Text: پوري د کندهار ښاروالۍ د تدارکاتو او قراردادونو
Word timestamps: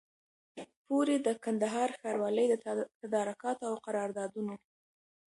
پوري 0.85 1.17
د 1.25 1.27
کندهار 1.43 1.89
ښاروالۍ 1.99 2.45
د 2.49 2.55
تدارکاتو 3.01 3.63
او 3.69 3.75
قراردادونو 3.85 4.55